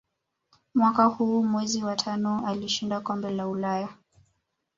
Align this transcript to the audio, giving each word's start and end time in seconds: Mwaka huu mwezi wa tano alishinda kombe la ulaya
Mwaka 0.75 1.05
huu 1.05 1.43
mwezi 1.43 1.83
wa 1.83 1.95
tano 1.95 2.47
alishinda 2.47 3.01
kombe 3.01 3.29
la 3.31 3.47
ulaya 3.47 3.89